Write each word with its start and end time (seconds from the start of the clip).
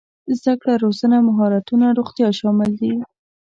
زده 0.39 0.53
کړه 0.61 0.73
روزنه 0.83 1.17
مهارتونه 1.27 1.85
روغتيا 1.99 2.27
شامل 2.39 2.71
دي. 2.81 2.93